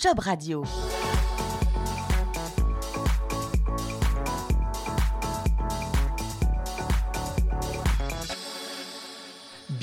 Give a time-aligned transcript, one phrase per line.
[0.00, 0.62] Job Radio.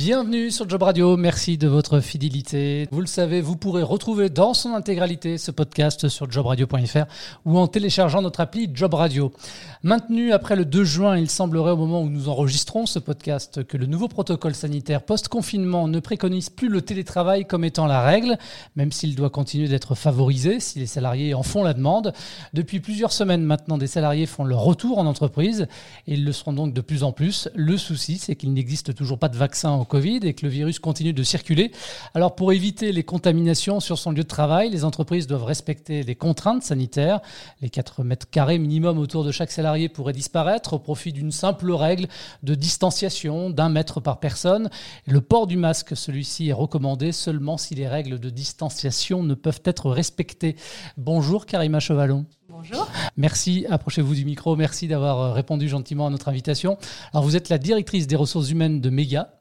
[0.05, 2.87] Bienvenue sur Job Radio, merci de votre fidélité.
[2.91, 7.05] Vous le savez, vous pourrez retrouver dans son intégralité ce podcast sur jobradio.fr
[7.43, 9.33] ou en téléchargeant notre appli Job Radio.
[9.81, 13.77] Maintenu après le 2 juin, il semblerait au moment où nous enregistrons ce podcast que
[13.77, 18.37] le nouveau protocole sanitaire post-confinement ne préconise plus le télétravail comme étant la règle,
[18.75, 22.13] même s'il doit continuer d'être favorisé si les salariés en font la demande.
[22.53, 25.67] Depuis plusieurs semaines maintenant, des salariés font leur retour en entreprise
[26.05, 27.49] et ils le seront donc de plus en plus.
[27.55, 30.79] Le souci, c'est qu'il n'existe toujours pas de vaccin au Covid et que le virus
[30.79, 31.71] continue de circuler.
[32.15, 36.15] Alors pour éviter les contaminations sur son lieu de travail, les entreprises doivent respecter les
[36.15, 37.21] contraintes sanitaires.
[37.61, 41.71] Les 4 mètres carrés minimum autour de chaque salarié pourraient disparaître au profit d'une simple
[41.71, 42.07] règle
[42.43, 44.69] de distanciation d'un mètre par personne.
[45.07, 49.61] Le port du masque, celui-ci est recommandé seulement si les règles de distanciation ne peuvent
[49.63, 50.57] être respectées.
[50.97, 52.25] Bonjour Karima Chevalon.
[52.49, 52.91] Bonjour.
[53.15, 54.57] Merci, approchez-vous du micro.
[54.57, 56.77] Merci d'avoir répondu gentiment à notre invitation.
[57.13, 59.35] Alors, vous êtes la directrice des ressources humaines de Mega,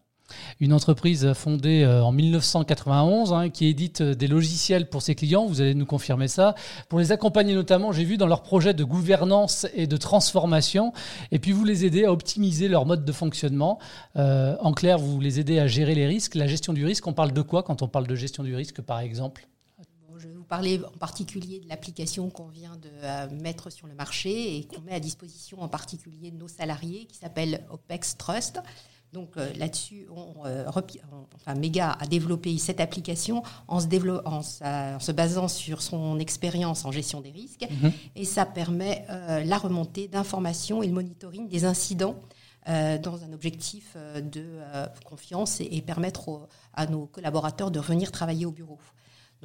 [0.60, 5.46] une entreprise fondée euh, en 1991 hein, qui édite euh, des logiciels pour ses clients,
[5.46, 6.54] vous allez nous confirmer ça,
[6.88, 10.92] pour les accompagner notamment, j'ai vu, dans leurs projets de gouvernance et de transformation,
[11.30, 13.78] et puis vous les aider à optimiser leur mode de fonctionnement.
[14.16, 16.34] Euh, en clair, vous les aidez à gérer les risques.
[16.34, 18.80] La gestion du risque, on parle de quoi quand on parle de gestion du risque,
[18.80, 19.48] par exemple?
[20.16, 24.56] Je vais vous parler en particulier de l'application qu'on vient de mettre sur le marché
[24.56, 28.60] et qu'on met à disposition en particulier de nos salariés qui s'appelle OPEX Trust.
[29.14, 30.08] Donc euh, là-dessus,
[30.44, 36.84] euh, enfin, Mega a développé cette application en se, en, se basant sur son expérience
[36.84, 37.66] en gestion des risques.
[37.70, 37.92] Mhm.
[38.16, 42.16] Et ça permet euh, la remontée d'informations et le monitoring des incidents
[42.66, 44.46] dans un objectif de
[45.04, 48.78] confiance et, permettre à nos collaborateurs de revenir travailler au bureau.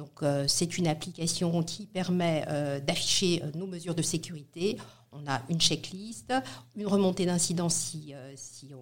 [0.00, 2.46] Donc c'est une application qui permet
[2.86, 4.78] d'afficher nos mesures de sécurité
[5.12, 6.32] on a une checklist,
[6.76, 8.34] une remontée d'incidents si, euh,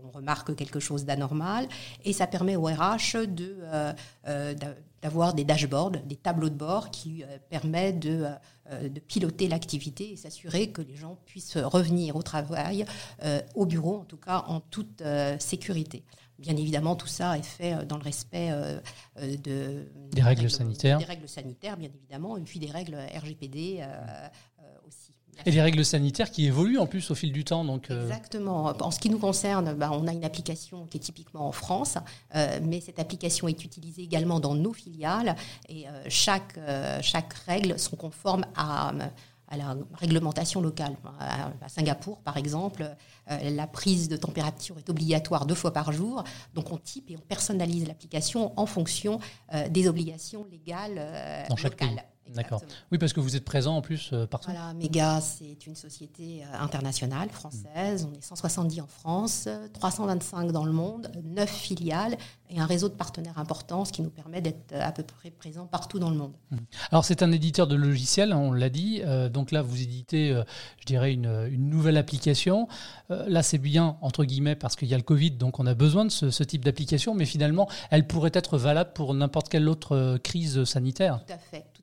[0.05, 1.69] on remarque quelque chose d'anormal,
[2.05, 3.93] et ça permet au RH euh,
[4.27, 4.55] euh,
[5.03, 8.27] d'avoir des dashboards, des tableaux de bord qui permettent de
[9.07, 12.85] piloter l'activité et s'assurer que les gens puissent revenir au travail,
[13.55, 15.05] au bureau en tout cas, en toute
[15.39, 16.03] sécurité.
[16.39, 18.51] Bien évidemment, tout ça est fait dans le respect
[19.21, 20.99] de, des règles sanitaires.
[20.99, 23.85] Des règles sanitaires, bien évidemment, et puis des règles RGPD
[24.87, 25.13] aussi.
[25.47, 27.65] Et les règles sanitaires qui évoluent en plus au fil du temps.
[27.65, 28.73] Donc, euh, Exactement.
[28.81, 31.97] En ce qui nous concerne, bah, on a une application qui est typiquement en France,
[32.35, 35.37] euh, mais cette application est utilisée également dans nos filiales
[35.69, 36.59] et euh, chaque,
[37.03, 38.93] chaque règle sont conformes à,
[39.49, 40.97] à la réglementation locale.
[41.19, 42.89] À, Singapour, par exemple,
[43.29, 46.25] la prise de température est obligatoire deux fois par jour.
[46.55, 49.21] Donc on type et on personnalise l'application en fonction
[49.71, 52.05] des obligations légales locales.
[52.35, 52.63] D'accord.
[52.93, 54.51] Oui, parce que vous êtes présent en plus euh, partout.
[54.51, 58.07] Voilà, Mega, c'est une société euh, internationale française.
[58.11, 62.17] On est 170 en France, 325 dans le monde, 9 filiales
[62.51, 65.31] et un réseau de partenaires importants, ce qui nous permet d'être euh, à peu près
[65.31, 66.33] présents partout dans le monde.
[66.51, 66.57] Mmh.
[66.91, 69.03] Alors, c'est un éditeur de logiciels, hein, on l'a dit.
[69.33, 70.31] donc là, vous éditez,
[70.81, 72.69] je dirais, une, nouvelle application.
[73.09, 76.05] là, c'est bien, entre guillemets, parce qu'il y a le Covid, donc on a besoin
[76.05, 80.19] de ce, ce type d'application, mais finalement, elle pourrait être valable pour n'importe quelle autre
[80.19, 81.21] crise sanitaire.
[81.27, 81.78] Tout à fait, tout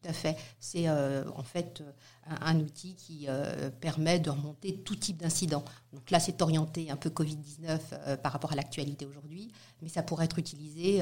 [0.60, 5.64] C'est euh, en fait euh, un, outil qui euh, permet de remonter tout type d'incident.
[5.94, 9.52] Donc là, c'est orienté un peu Covid-19 par rapport à l'actualité aujourd'hui,
[9.82, 11.02] mais ça pourrait être utilisé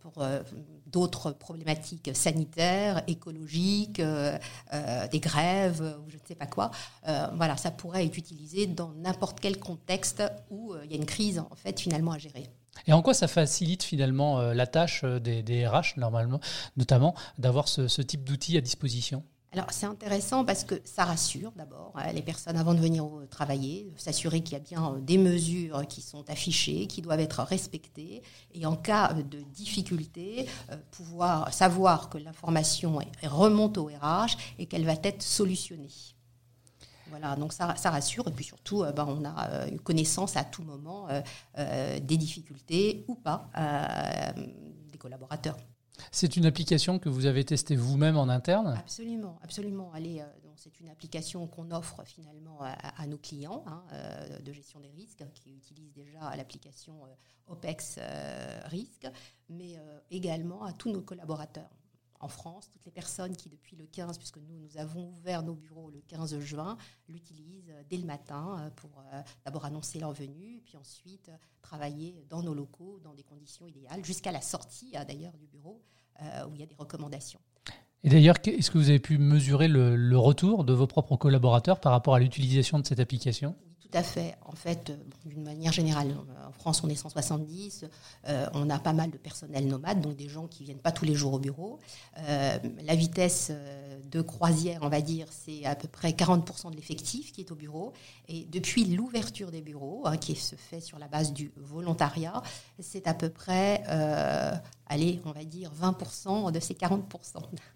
[0.00, 0.24] pour
[0.86, 6.70] d'autres problématiques sanitaires, écologiques, des grèves, ou je ne sais pas quoi.
[7.34, 11.38] voilà, ça pourrait être utilisé dans n'importe quel contexte où il y a une crise
[11.38, 12.48] en fait finalement à gérer.
[12.86, 16.40] Et en quoi ça facilite finalement euh, la tâche euh, des, RH, normalement,
[16.76, 19.24] notamment, d'avoir ce, type d'outils à disposition?
[19.52, 23.90] Alors c'est intéressant parce que ça rassure d'abord hein, les personnes avant de venir travailler,
[23.96, 28.22] s'assurer qu'il y a bien euh, des mesures qui sont affichées, qui doivent être respectées,
[28.54, 30.46] et en cas de difficulté,
[30.90, 35.88] pouvoir savoir que l'information remonte au RH et qu'elle va être solutionnée.
[37.10, 38.26] Voilà, donc ça, rassure.
[38.28, 41.08] Et puis surtout, euh, ben, on a euh, une connaissance à tout moment
[41.58, 43.50] euh, des difficultés ou pas
[44.90, 45.56] des collaborateurs.
[46.12, 48.76] C'est une application que vous avez testée vous-même en interne?
[48.78, 49.92] Absolument, absolument.
[50.54, 53.82] c'est une application qu'on offre finalement à, nos clients hein,
[54.44, 57.00] de gestion des risques qui utilisent déjà l'application
[57.48, 57.98] OPEX
[58.66, 59.08] Risque,
[59.48, 59.76] mais
[60.12, 61.68] également à tous nos collaborateurs
[62.20, 65.54] en France, toutes les personnes qui, depuis le 15, puisque nous, nous avons ouvert nos
[65.54, 66.76] bureaux le 15 juin,
[67.08, 72.14] l'utilisent dès le matin euh, pour euh, d'abord annoncer leur venue, puis ensuite euh, travailler
[72.28, 75.82] dans nos locaux dans des conditions idéales, jusqu'à la sortie d'ailleurs du bureau
[76.48, 77.38] où il y a des recommandations.
[78.02, 81.92] Et d'ailleurs, est-ce que vous avez pu mesurer le, retour de vos propres collaborateurs par
[81.92, 83.54] rapport à l'utilisation de cette application?
[83.90, 84.34] Tout à fait.
[84.44, 84.92] En fait,
[85.24, 86.14] d'une manière générale,
[86.46, 87.86] en France, on est 170.
[88.54, 91.14] on a pas mal de personnel nomade, donc des gens qui viennent pas tous les
[91.14, 91.78] jours au bureau.
[92.16, 93.52] la vitesse
[94.10, 97.54] de croisière, on va dire, c'est à peu près 40% de l'effectif qui est au
[97.54, 97.92] bureau.
[98.28, 102.42] Et depuis l'ouverture des bureaux, hein, qui se fait sur la base du volontariat,
[102.78, 104.52] c'est à peu près, euh,
[104.86, 107.02] allez, on va dire 20% de ces 40%.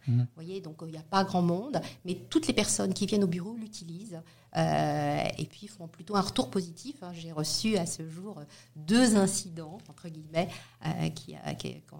[0.06, 0.18] Mmh.
[0.20, 3.24] Vous voyez, donc il n'y a pas grand monde, mais toutes les personnes qui viennent
[3.24, 4.20] au bureau l'utilisent.
[4.54, 6.96] Euh, et puis font plutôt un retour positif.
[7.02, 7.12] Hein.
[7.14, 8.40] J'ai reçu à ce jour
[8.76, 10.48] deux incidents, entre guillemets,
[10.84, 11.34] euh, qui,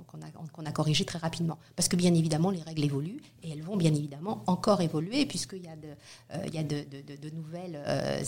[0.06, 1.58] qu'on, a, qu'on a corrigés très rapidement.
[1.76, 5.64] Parce que bien évidemment, les règles évoluent et elles vont bien évidemment encore évoluer puisqu'il
[5.64, 5.88] y a de,
[6.34, 7.80] euh, il y a de, de, de nouvelles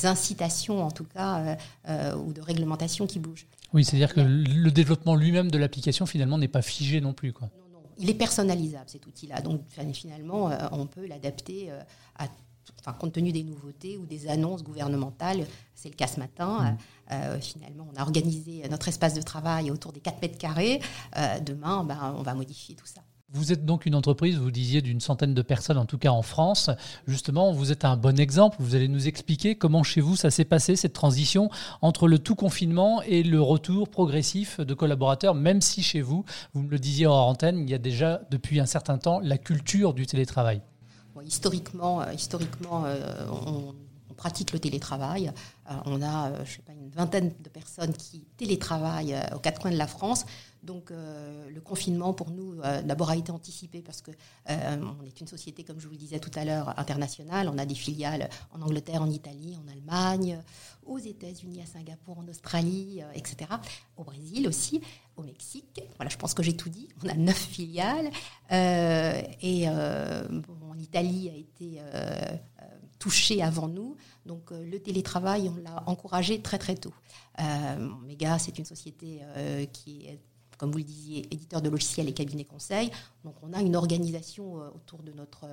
[0.04, 1.56] incitations, en tout cas,
[2.16, 3.46] ou de réglementations qui bougent.
[3.72, 7.32] Oui, c'est-à-dire que le développement lui-même de l'application, finalement, n'est pas figé non plus.
[7.32, 7.50] Quoi.
[7.58, 7.86] Non, non.
[7.98, 9.40] Il est personnalisable, cet outil-là.
[9.42, 9.62] Donc,
[9.92, 11.70] finalement, on peut l'adapter
[12.16, 12.28] à
[12.80, 16.72] enfin, compte tenu des nouveautés ou des annonces gouvernementales, c'est le cas ce matin.
[16.72, 16.78] Mmh.
[17.12, 20.80] Euh, finalement, on a organisé notre espace de travail autour des 4 mètres carrés.
[21.16, 23.00] Euh, demain, ben, on va modifier tout ça.
[23.34, 26.22] Vous êtes donc une entreprise, vous disiez, d'une centaine de personnes, en tout cas en
[26.22, 26.70] France.
[27.08, 28.58] Justement, vous êtes un bon exemple.
[28.60, 31.50] Vous allez nous expliquer comment chez vous ça s'est passé, cette transition
[31.82, 36.62] entre le tout confinement et le retour progressif de collaborateurs, même si chez vous, vous
[36.62, 39.94] me le disiez en antenne, il y a déjà depuis un certain temps la culture
[39.94, 40.62] du télétravail
[41.22, 42.14] historiquement, euh,
[42.86, 43.74] euh, on,
[44.16, 45.32] pratique le télétravail.
[45.68, 49.72] Euh, on a, je sais pas, une vingtaine de personnes qui télétravaillent aux quatre coins
[49.72, 50.24] de la France.
[50.64, 54.10] Donc le confinement pour nous d'abord a été anticipé parce que
[54.48, 57.48] on est une société comme je vous le disais tout à l'heure internationale.
[57.52, 60.40] On a des filiales en Angleterre, en Italie, en Allemagne,
[60.86, 63.50] aux États-Unis, à Singapour, en Australie, etc.
[63.96, 64.80] Au Brésil aussi,
[65.16, 65.82] au Mexique.
[65.96, 66.88] Voilà, je pense que j'ai tout dit.
[67.04, 68.10] On a neuf filiales
[68.50, 69.68] et
[70.84, 72.66] l'Italie a été euh, euh,
[72.98, 73.96] touchée avant nous.
[74.26, 76.92] Donc euh, le télétravail, on l'a encouragé très très tôt.
[78.06, 79.20] Mega, c'est une société
[79.72, 80.20] qui est
[80.64, 82.90] comme vous le disiez, éditeur de logiciels et cabinet conseil.
[83.22, 85.44] Donc on a une organisation autour de notre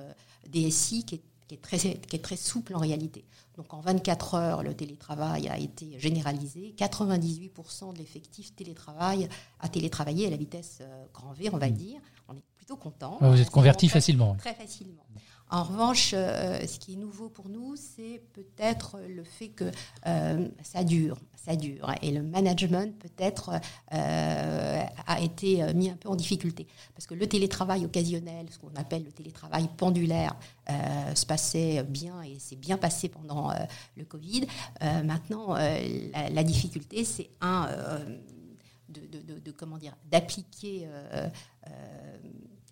[0.48, 1.20] DSI qui
[1.50, 3.26] est, très, qui est très souple en réalité.
[3.58, 6.74] Donc en 24 heures, le télétravail a été généralisé.
[6.78, 9.28] 98% de l'effectif télétravail
[9.60, 10.80] a télétravaillé à la vitesse
[11.12, 11.74] grand V, on va mmh.
[11.74, 12.00] dire.
[12.28, 13.18] On est plutôt content.
[13.20, 14.34] Vous êtes converti facilement.
[14.36, 15.04] Très facilement.
[15.52, 19.70] En revanche, euh, ce qui est nouveau pour nous, c'est peut-être le fait que
[20.06, 23.50] euh, ça dure, ça dure, et le management peut-être
[23.92, 28.74] euh, a été mis un peu en difficulté, parce que le télétravail occasionnel, ce qu'on
[28.76, 30.34] appelle le télétravail pendulaire,
[31.14, 33.52] se passait bien et s'est bien passé pendant
[33.96, 34.46] le Covid.
[35.04, 37.28] maintenant, la, difficulté, c'est
[39.58, 40.88] comment dire, d'appliquer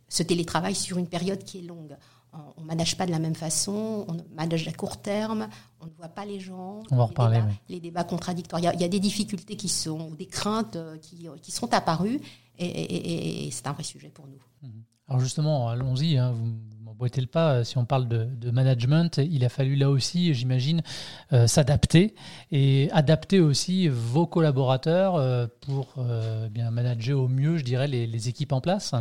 [0.09, 1.97] ce télétravail sur une période qui est longue
[2.33, 5.49] on ne manage pas de la même façon, on manage à court terme,
[5.81, 6.83] on ne voit pas les gens.
[6.91, 7.41] On va en reparler.
[7.69, 8.61] Les débats contradictoires.
[8.61, 12.21] Il y, a, des difficultés qui sont, des craintes euh, qui, qui sont apparues,
[12.59, 14.41] et, c'est un vrai sujet pour nous.
[14.63, 14.83] Mhm.
[15.09, 16.53] Alors justement, allons-y, hein, vous
[16.85, 20.83] m'emboîtez le pas, si on parle de, management, il a fallu là aussi, j'imagine,
[21.33, 22.15] euh, s'adapter
[22.53, 25.95] et adapter aussi vos collaborateurs euh, pour
[26.51, 28.95] bien manager au mieux, je dirais, les équipes en place.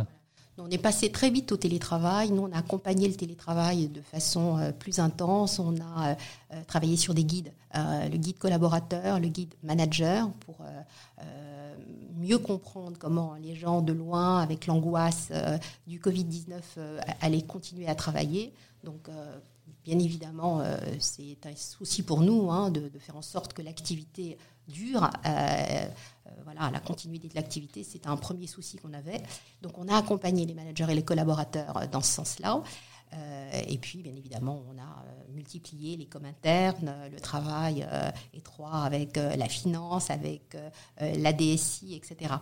[0.62, 2.30] On est passé très vite au télétravail.
[2.30, 5.58] Nous, on a accompagné le télétravail de façon euh, plus intense.
[5.58, 6.14] On a euh,
[6.52, 10.56] euh, travaillé sur des guides, le guide collaborateur, le guide manager, pour
[12.16, 15.30] mieux comprendre comment les gens de loin, avec l'angoisse
[15.86, 16.60] du Covid-19,
[17.20, 18.52] allaient continuer à travailler.
[18.82, 19.08] Donc,
[19.84, 20.64] bien évidemment,
[20.98, 24.36] c'est un souci pour nous hein, de, faire en sorte que l'activité
[24.70, 25.10] dure.
[25.26, 29.22] Euh, voilà, la continuité de l'activité, c'était un premier souci qu'on avait.
[29.62, 32.62] Donc on a accompagné les managers et les collaborateurs euh, dans ce sens-là.
[33.12, 37.86] Euh, et puis, bien évidemment, on a multiplié les coms internes, le travail
[38.32, 40.56] étroit avec la finance, avec
[41.00, 42.34] la DSI, etc.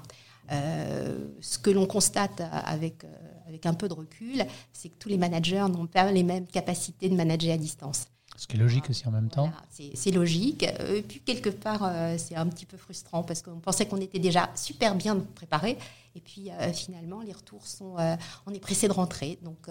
[0.50, 3.04] ce que l'on constate avec,
[3.46, 7.08] avec un peu de recul, c'est que tous les managers n'ont pas les mêmes capacités
[7.08, 8.06] de manager à distance.
[8.38, 9.50] Ce qui est logique aussi en même temps.
[9.94, 10.62] c'est logique.
[10.62, 14.20] Et puis quelque part, euh, c'est un petit peu frustrant parce qu'on pensait qu'on était
[14.20, 15.76] déjà super bien préparé.
[16.14, 17.98] Et puis euh, finalement, les retours sont.
[17.98, 18.14] Euh,
[18.46, 19.40] on est pressé de rentrer.
[19.42, 19.68] Donc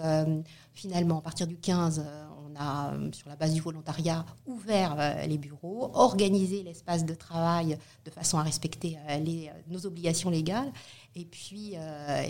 [0.74, 2.04] finalement, à partir du 15,
[2.46, 8.10] on a, sur la base du volontariat, ouvert les bureaux, organisé l'espace de travail de
[8.10, 8.98] façon à respecter
[9.68, 10.70] nos obligations légales.
[11.16, 11.72] Et puis,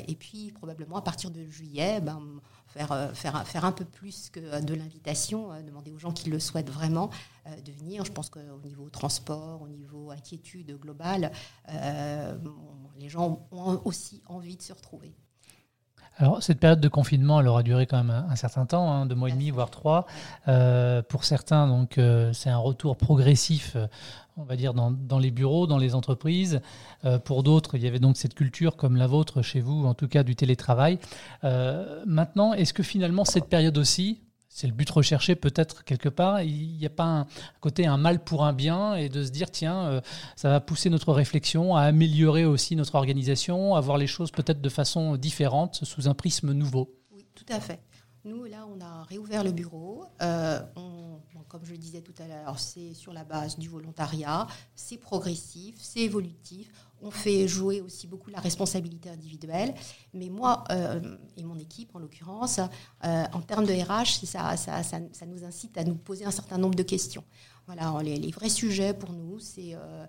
[0.07, 2.23] et puis probablement à partir de juillet, ben,
[2.69, 6.31] faire, euh, faire, faire un peu plus que de l'invitation, euh, demander aux gens qui
[6.31, 7.11] le souhaitent vraiment
[7.47, 8.05] euh, de venir.
[8.05, 11.33] Je pense qu'au niveau transport, au niveau inquiétude globale,
[12.97, 15.15] les gens ont aussi envie de se retrouver.
[16.21, 19.15] Alors, cette période de confinement, elle aura duré quand même un, certain temps, hein, deux
[19.15, 20.05] mois et demi, voire trois.
[20.49, 23.87] Euh, pour certains, donc, euh, c'est un retour progressif, euh,
[24.39, 26.61] on va dire, dans, les bureaux, dans les entreprises.
[27.25, 30.09] pour d'autres, il y avait donc cette culture, comme la vôtre chez vous, en tout
[30.09, 30.99] cas du télétravail.
[32.07, 34.21] maintenant, est-ce que finalement, cette période aussi,
[34.59, 36.43] c'est le but recherché peut-être quelque part.
[36.43, 37.27] Il n'y a pas un
[37.61, 40.01] côté un mal pour un bien et de se dire tiens, euh,
[40.35, 44.61] ça va pousser notre réflexion à améliorer aussi notre organisation, à voir les choses peut-être
[44.61, 46.93] de façon différente, sous un prisme nouveau?
[47.13, 47.81] Oui, tout à fait.
[48.25, 50.05] Nous, là, on a réouvert le bureau.
[51.49, 55.77] Comme je le disais tout à l'heure, c'est sur la base du volontariat, c'est progressif,
[55.81, 56.71] c'est évolutif.
[57.01, 59.75] On fait jouer aussi beaucoup la responsabilité individuelle.
[60.13, 62.59] Mais moi euh, et mon équipe, en l'occurrence,
[63.05, 66.83] euh, en termes de RH, ça, nous incite à nous poser un certain nombre de
[66.83, 67.25] questions.
[67.67, 70.07] Voilà, les, vrais sujets pour nous, c'est euh,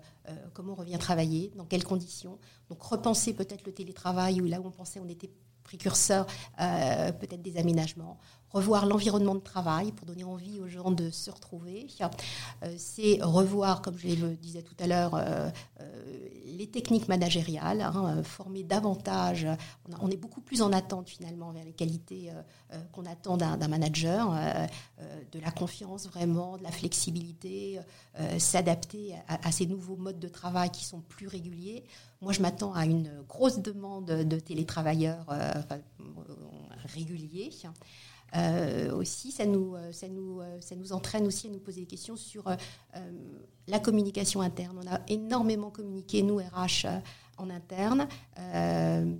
[0.54, 2.38] comment on revient travailler, dans quelles conditions.
[2.70, 5.30] Donc repenser peut-être le télétravail, où là où on pensait on était
[5.70, 6.26] précurseur,
[7.20, 8.18] peut-être des aménagements,
[8.50, 11.86] revoir l'environnement de travail pour donner envie aux gens de se retrouver.
[12.62, 15.48] Euh, c'est revoir, comme je le disais tout à l'heure, euh,
[15.80, 15.99] euh,
[16.60, 19.46] les techniques managériales, hein, former davantage.
[20.02, 22.30] On, est beaucoup plus en attente finalement vers les qualités
[22.92, 24.34] qu'on attend d'un manager,
[25.32, 27.80] de la confiance vraiment, de la flexibilité,
[28.38, 31.82] s'adapter à, ces nouveaux modes de travail qui sont plus réguliers.
[32.20, 35.26] Moi, je m'attends à une grosse demande de télétravailleurs
[36.94, 37.50] réguliers.
[38.36, 41.80] Euh, aussi, ça nous, euh, ça, nous, euh, ça nous entraîne aussi à nous poser
[41.80, 42.44] des questions sur
[43.66, 44.80] la communication interne.
[44.82, 46.86] On a énormément communiqué, nous, RH,
[47.40, 48.06] en interne,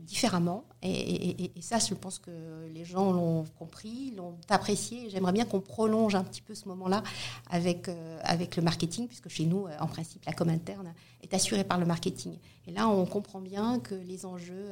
[0.04, 0.64] différemment.
[0.82, 2.30] Et, ça, je pense que
[2.72, 5.10] les gens l'ont compris, l'ont apprécié.
[5.10, 7.02] J'aimerais bien qu'on prolonge un petit peu ce moment-là
[7.50, 7.90] avec,
[8.22, 11.86] avec le marketing, puisque chez nous, en principe, la com interne est assurée par le
[11.86, 12.36] marketing.
[12.66, 14.70] Et là, on comprend bien que les enjeux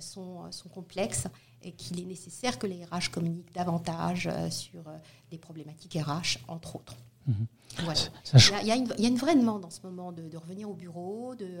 [0.00, 1.28] sont, sont complexes
[1.66, 4.96] et qu'il est nécessaire que les RH communiquent davantage euh, sur euh,
[5.30, 6.96] des problématiques RH, entre autres.
[7.78, 11.58] Il, y a, une, vraie demande en ce moment de, revenir au bureau, de,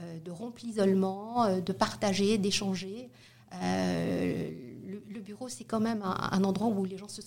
[0.00, 3.10] euh, de rompre l'isolement, de partager, d'échanger.
[3.52, 7.20] le, bureau, c'est quand même un, endroit où les gens se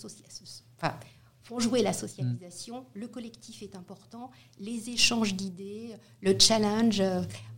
[0.78, 0.94] enfin,
[1.44, 2.78] font jouer la socialisation.
[2.78, 2.86] Mhm.
[2.94, 7.04] Le collectif est important, les échanges d'idées, le challenge.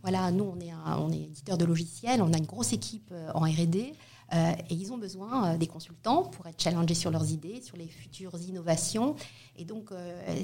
[0.02, 3.42] voilà, nous, on est, on est éditeur de logiciels, on a une grosse équipe en
[3.42, 3.94] R&D.
[4.34, 7.76] Euh, et ils ont besoin euh, des consultants pour être challengés sur leurs idées, sur
[7.76, 9.14] les futures innovations.
[9.56, 10.42] Et donc, euh,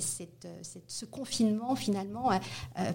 [0.86, 2.30] ce confinement, finalement,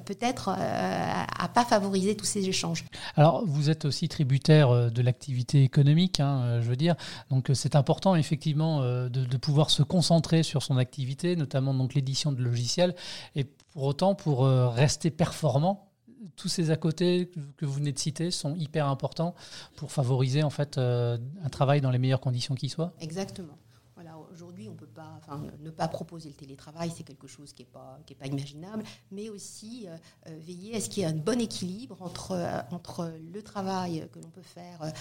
[0.06, 2.86] peut-être n'a pas favorisé tous ces échanges.
[3.16, 6.96] Alors, vous êtes aussi tributaire de l'activité économique, hein, je veux dire.
[7.32, 12.42] Donc, c'est important, effectivement, de, de, pouvoir se concentrer sur son activité, notamment l'édition de
[12.42, 12.96] logiciels.
[13.36, 15.93] Et pour autant, pour rester performant,
[16.36, 19.36] tous ces à côté que vous venez de citer sont hyper importants
[19.76, 22.94] pour favoriser en fait euh, un travail dans les meilleures conditions qui soient.
[23.00, 23.58] Exactement.
[23.96, 27.64] Voilà, aujourd'hui, on peut pas, enfin, ne pas proposer le télétravail, c'est quelque chose qui
[27.64, 29.98] n'est pas, qui est pas imaginable, mais aussi euh,
[30.28, 34.20] euh, veiller à ce qu'il y ait un bon équilibre entre, entre le travail que
[34.20, 34.92] l'on peut faire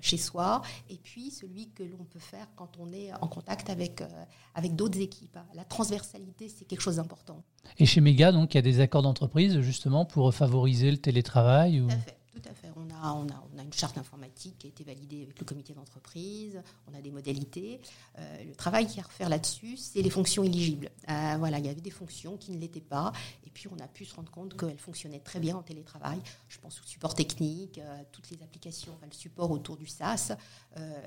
[0.00, 4.02] chez soi et puis celui que l'on peut faire quand on est en contact avec,
[4.54, 5.38] avec d'autres équipes.
[5.54, 7.42] La transversalité, c'est quelque chose d'important.
[7.78, 11.80] Et chez Mega, donc, il y a des accords d'entreprise justement pour favoriser le télétravail
[11.80, 11.88] ou...
[11.88, 12.16] Tout à fait.
[12.36, 12.68] Tout à fait.
[12.76, 15.46] On a, on, a, on a, une charte informatique qui a été validée avec le
[15.46, 17.80] comité d'entreprise, on a des modalités.
[18.18, 20.90] Euh, le travail qui a à refaire là-dessus, c'est les fonctions éligibles.
[21.08, 23.12] Euh, voilà, il y avait des fonctions qui ne l'étaient pas,
[23.46, 26.18] et puis on a pu se rendre compte qu'elles fonctionnaient très bien en télétravail.
[26.48, 30.36] Je pense au support technique, euh, toutes les applications, enfin, le support autour du SaaS,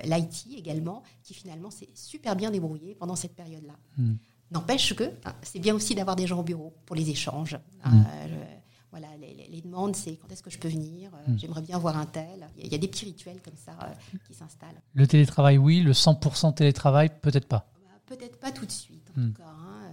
[0.04, 3.76] l'IT également, qui finalement s'est super bien débrouillé pendant cette période-là.
[3.98, 4.16] Hmm.
[4.52, 7.60] N'empêche que hein, c'est bien aussi d'avoir des gens au bureau pour les échanges.
[7.86, 8.02] Mm.
[8.04, 8.46] Euh,
[8.92, 11.40] voilà, les, demandes, c'est quand est-ce que je peux venir euh, mm.
[11.40, 12.48] J'aimerais bien voir un tel.
[12.58, 14.82] Il y, a des petits rituels comme ça euh, qui s'installent.
[14.94, 15.82] Le télétravail, oui.
[15.82, 17.68] Le 100% télétravail, peut-être pas.
[17.84, 19.28] Bah, peut-être pas tout de suite, en mm.
[19.34, 19.48] tout cas.
[19.48, 19.92] Hein.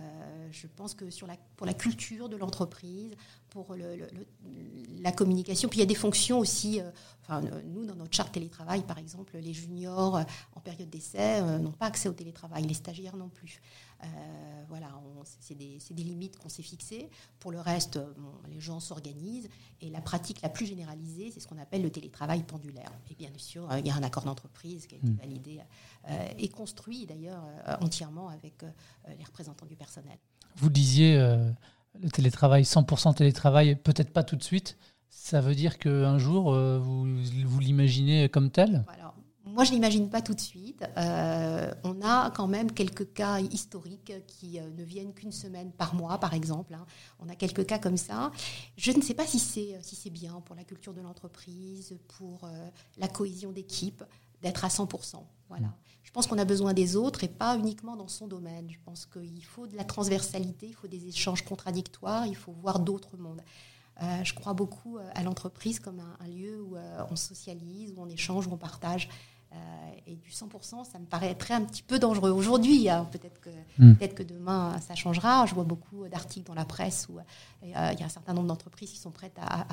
[0.51, 3.13] je pense que sur la, pour la culture de l'entreprise,
[3.51, 3.75] pour
[5.01, 6.81] la communication, puis il y a des fonctions aussi.
[7.23, 10.21] enfin, nous, dans notre charte télétravail, par exemple, les juniors
[10.71, 13.61] période d'essai n'ont pas accès au télétravail, les stagiaires non plus.
[14.05, 14.07] Euh,
[14.69, 14.89] voilà,
[15.41, 17.09] c'est des, limites qu'on s'est fixées.
[17.39, 17.99] Pour le reste,
[18.49, 19.49] les gens s'organisent.
[19.81, 22.91] Et la pratique la plus généralisée, c'est ce qu'on appelle le télétravail pendulaire.
[23.11, 25.17] Et bien sûr, il y a un accord d'entreprise qui a été hmm.
[25.17, 25.61] validé
[26.09, 28.65] euh, et construit d'ailleurs euh, entièrement avec
[29.19, 30.19] les représentants du personnel.
[30.57, 34.77] Vous disiez le télétravail, 100% télétravail, peut-être pas tout de suite.
[35.09, 37.07] Ça veut dire qu'un jour, vous,
[37.45, 38.85] vous l'imaginez comme tel?
[39.57, 40.85] Moi, je n'imagine pas tout de suite.
[40.99, 45.95] Euh, on a quand même quelques cas historiques qui euh, ne viennent qu'une semaine par
[45.95, 46.75] mois, par exemple.
[46.75, 46.85] Hein.
[47.21, 48.31] On a quelques cas comme ça.
[48.77, 52.45] Je ne sais pas si c'est si c'est bien pour la culture de l'entreprise, pour
[52.45, 54.05] euh, la cohésion d'équipe.
[54.43, 55.23] d'être à 100%.
[55.49, 55.69] Voilà.
[56.03, 58.71] Je pense qu'on a besoin des autres et pas uniquement dans son domaine.
[58.71, 62.79] Je pense qu'il faut de la transversalité, il faut des échanges contradictoires, il faut voir
[62.79, 63.43] d'autres mondes.
[64.03, 66.77] Euh, je crois beaucoup à l'entreprise comme un, lieu où
[67.11, 69.09] on socialise, où on échange, où on partage.
[69.53, 69.57] Euh,
[70.07, 72.89] et du 100%, ça me paraîtrait un petit peu dangereux aujourd'hui.
[72.89, 73.09] Hein.
[73.11, 73.95] Peut-être que, hmm.
[73.95, 75.47] peut que demain, ça changera.
[75.47, 77.23] Je vois beaucoup d'articles dans la presse où euh,
[77.63, 79.67] il y a un certain nombre d'entreprises qui sont prêtes à,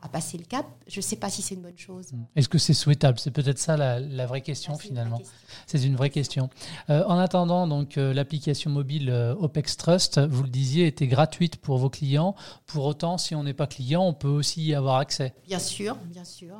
[0.00, 0.66] à passer le cap.
[0.86, 2.12] Je ne sais pas si c'est une bonne chose.
[2.12, 2.22] Mm.
[2.36, 3.18] Est-ce que c'est souhaitable?
[3.18, 5.20] C'est peut-être ça la, vraie question finalement.
[5.66, 6.50] C'est une vraie question.
[6.90, 11.56] Euh, en attendant, donc euh, l'application mobile euh, OPEX Trust, vous le disiez, était gratuite
[11.56, 12.36] pour vos clients.
[12.66, 15.34] Pour autant, si on n'est pas client, on peut aussi y avoir accès.
[15.46, 16.54] Bien sûr, bien sûr.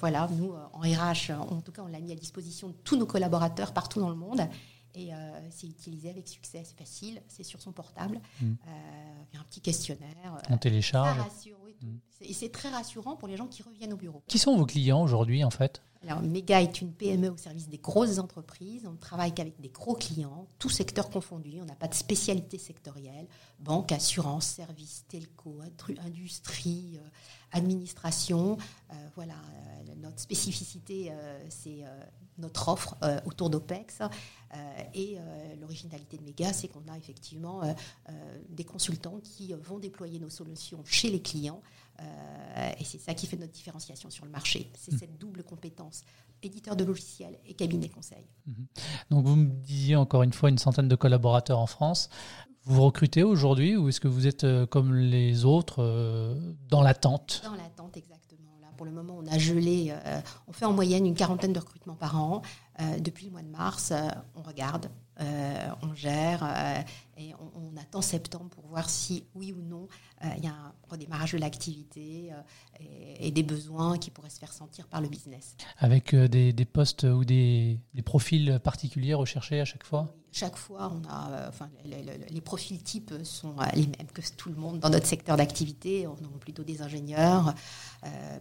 [0.00, 3.06] voilà, nous en RH, en tout cas, on l'a mis à disposition de tous nos
[3.06, 4.40] collaborateurs partout dans le monde.
[4.94, 5.10] Et
[5.50, 8.20] c'est utilisé avec succès, c'est facile, c'est sur son portable.
[8.40, 8.54] Mm.
[9.30, 10.42] il y a un petit questionnaire.
[10.48, 11.18] on télécharge.
[11.82, 11.98] Mm.
[12.22, 14.22] Et c'est très rassurant pour les gens qui reviennent au bureau.
[14.26, 15.82] Qui sont vos clients aujourd'hui en fait?
[16.06, 18.86] Alors, Mega est une PME au service des grosses entreprises.
[18.86, 21.60] On travaille qu'avec des gros clients, tous secteurs confondus.
[21.60, 23.26] On n'a pas de spécialité sectorielle.
[23.58, 25.60] Banque, assurance, services, telco,
[26.04, 27.08] industrie, euh,
[27.50, 28.58] administration.
[28.92, 31.12] Euh, voilà, euh, notre spécificité,
[31.48, 31.84] c'est
[32.38, 33.98] notre offre autour d'OPEX.
[34.94, 35.18] et
[35.60, 37.62] l'originalité de Mega, c'est qu'on a effectivement
[38.48, 41.62] des consultants qui vont déployer nos solutions chez les clients
[42.00, 44.70] euh, et c'est ça qui fait notre différenciation sur le marché.
[44.76, 44.98] C'est mmh.
[44.98, 46.02] cette double compétence,
[46.42, 48.26] éditeur de logiciels et cabinet conseil.
[48.46, 48.52] Mmh.
[49.10, 52.08] Donc vous me disiez encore une fois une centaine de collaborateurs en France.
[52.64, 56.34] Vous recrutez aujourd'hui ou est-ce que vous êtes euh, comme les autres euh,
[56.68, 57.40] dans l'attente?
[57.44, 58.58] Dans l'attente, exactement.
[58.60, 59.94] Là, pour le moment, on a gelé,
[60.46, 62.42] on fait en moyenne une quarantaine de recrutements par an.
[63.00, 63.92] Depuis le mois de mars,
[64.34, 64.90] on regarde,
[65.82, 66.42] on gère
[67.18, 69.88] et on, attend septembre pour voir si, oui ou non,
[70.24, 72.84] euh, il y a un redémarrage de l'activité euh,
[73.20, 75.56] et, des besoins qui pourraient se faire sentir par le business.
[75.78, 80.12] Avec euh, des, postes ou des, profils particuliers recherchés à chaque fois?
[80.30, 84.78] Chaque fois, on a, enfin, les, profils types sont les mêmes que tout le monde
[84.78, 86.06] dans notre secteur d'activité.
[86.06, 87.54] On a plutôt des ingénieurs,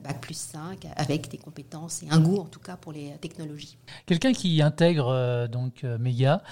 [0.04, 3.78] bac plus 5, avec des compétences et un goût en tout cas pour les technologies.
[4.06, 6.44] Quelqu'un qui intègre donc Mega,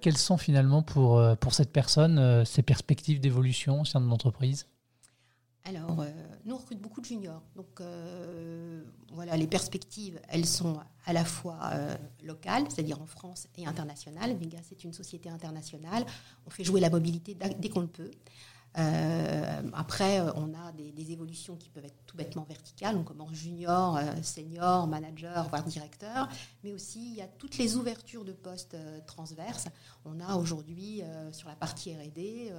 [0.00, 4.66] quels sont finalement pour, pour cette personne ses perspectives d'évolution au sein de l'entreprise?
[5.64, 6.10] Alors, euh,
[6.44, 7.42] nous, on recrute beaucoup de juniors.
[7.54, 8.82] Donc, euh,
[9.12, 14.36] voilà, les perspectives, elles sont à la fois euh, locales, c'est-à-dire en France, et internationales.
[14.38, 16.04] Mega, c'est une société internationale.
[16.46, 18.10] On fait jouer la mobilité dès qu'on le peut.
[18.78, 22.96] Euh, après, euh, on a des, évolutions qui peuvent être tout bêtement verticales.
[22.96, 26.28] On commence junior, euh, senior, manager, voire directeur.
[26.64, 29.66] Mais aussi, il y a toutes les ouvertures de postes transverses.
[30.04, 32.52] On a aujourd'hui, sur la partie RD,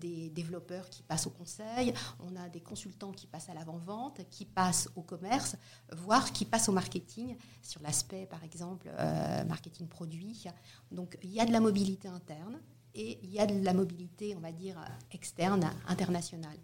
[0.00, 1.92] des développeurs qui passent au conseil.
[2.20, 5.56] On a des consultants qui passent à l'avant-vente, qui passent au commerce,
[5.96, 8.90] voire qui passent au marketing, sur l'aspect, par exemple,
[9.46, 10.44] marketing produit.
[10.90, 12.60] Donc, il y a de la mobilité interne
[12.94, 14.76] et il y a de la mobilité, on va dire,
[15.12, 16.56] externe, internationale.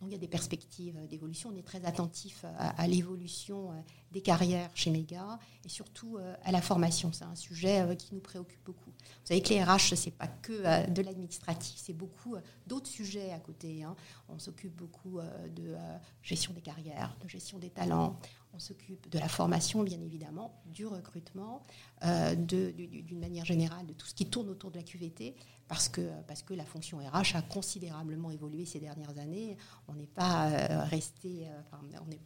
[0.00, 1.50] Donc il y a des perspectives d'évolution.
[1.52, 3.74] On est très attentif à, l'évolution euh,
[4.14, 7.12] des carrières chez Mega et surtout euh, à la formation.
[7.12, 8.90] C'est un sujet euh, qui nous préoccupe beaucoup.
[8.90, 13.32] Vous savez que les RH, ce n'est pas que de l'administratif, c'est beaucoup d'autres sujets
[13.32, 13.82] à côté.
[13.82, 13.96] Hein.
[14.28, 15.18] On s'occupe beaucoup
[15.54, 15.74] de
[16.22, 18.18] gestion des carrières, de gestion des talents.
[18.52, 21.64] On s'occupe de la formation, bien évidemment, du recrutement,
[22.02, 25.34] d'une manière générale, de tout ce qui tourne autour de la QVT
[25.68, 29.56] parce que, parce que la fonction RH a considérablement évolué ces dernières années.
[29.88, 31.76] On n'est pas euh, resté, euh,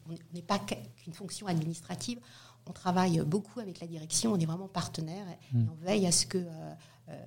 [0.06, 1.77] on n'est pas qu'une fonction administrative.
[2.66, 5.68] On travaille beaucoup avec la direction, on est vraiment partenaire et, mmh.
[5.70, 7.24] on veille à ce que euh,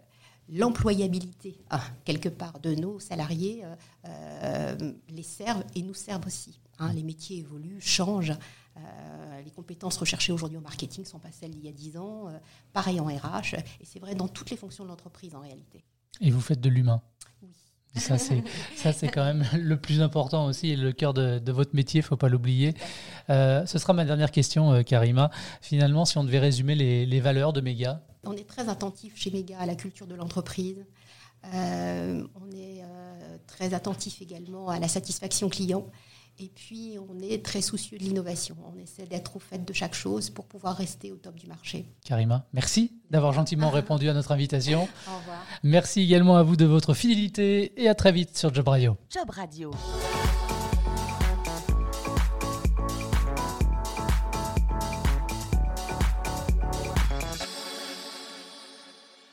[0.50, 3.64] l'employabilité, ah, quelque part, de nos salariés
[5.10, 6.60] les serve et nous serve aussi.
[6.80, 6.94] Hein.
[6.94, 8.38] Les métiers évoluent, changent.
[9.44, 12.28] les compétences recherchées aujourd'hui au marketing sont pas celles d'il y a 10 ans.
[12.74, 13.56] pareil en RH.
[13.80, 15.84] Et c'est vrai dans toutes les fonctions de l'entreprise en réalité.
[16.20, 17.02] Et vous faites de l'humain?
[17.42, 17.50] Oui.
[17.96, 22.08] Ça, c'est, quand même le plus important aussi le cœur de, votre métier, il ne
[22.08, 22.74] faut pas l'oublier.
[23.30, 25.30] Euh, ce sera ma dernière question, euh, Karima.
[25.62, 28.02] Finalement, si on devait résumer les, valeurs de Mega?
[28.24, 30.86] On est très attentif chez Mega à la culture de l'entreprise.
[31.54, 32.84] Euh, on est
[33.48, 35.86] très attentif également à la satisfaction client.
[36.40, 38.56] Et puis, on est très soucieux de l'innovation.
[38.74, 41.86] On essaie d'être au fait de chaque chose pour pouvoir rester au top du marché.
[42.04, 44.84] Karima, merci d'avoir gentiment répondu à notre invitation.
[45.08, 45.46] Au revoir.
[45.64, 48.98] Merci également à vous de votre fidélité et à très vite sur Job Radio.
[49.10, 49.72] Job Radio.